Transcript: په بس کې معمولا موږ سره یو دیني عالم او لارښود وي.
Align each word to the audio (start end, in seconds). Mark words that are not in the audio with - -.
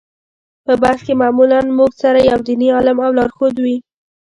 په 0.65 0.73
بس 0.81 0.97
کې 1.05 1.13
معمولا 1.21 1.59
موږ 1.79 1.91
سره 2.03 2.19
یو 2.29 2.39
دیني 2.47 2.67
عالم 2.75 2.97
او 3.05 3.11
لارښود 3.17 3.55
وي. 3.63 3.77